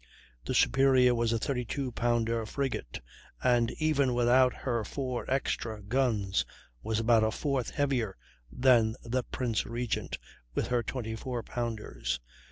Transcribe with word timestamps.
The 0.45 0.55
Superior 0.55 1.13
was 1.13 1.31
a 1.31 1.37
32 1.37 1.91
pounder 1.91 2.43
frigate, 2.47 3.01
and, 3.43 3.69
even 3.73 4.15
without 4.15 4.51
her 4.51 4.83
four 4.83 5.29
extra 5.29 5.79
guns, 5.83 6.43
was 6.81 6.99
about 6.99 7.23
a 7.23 7.29
fourth 7.29 7.69
heavier 7.69 8.17
than 8.51 8.95
the 9.03 9.21
Prince 9.21 9.63
Regent 9.63 10.17
with 10.55 10.69
her 10.69 10.81
24 10.81 11.43
pounders. 11.43 12.19